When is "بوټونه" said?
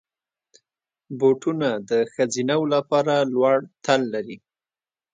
1.19-1.69